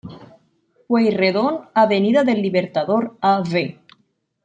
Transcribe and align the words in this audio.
Pueyrredón, 0.87 1.69
Avenida 1.75 2.23
del 2.23 2.41
Libertador, 2.41 3.19
Av. 3.21 3.47